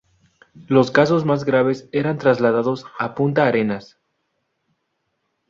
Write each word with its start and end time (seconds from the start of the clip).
Los 0.67 0.89
casos 0.89 1.25
más 1.25 1.43
graves 1.45 1.87
eran 1.91 2.17
trasladados 2.17 2.87
a 2.97 3.13
Punta 3.13 3.45
Arenas. 3.45 3.99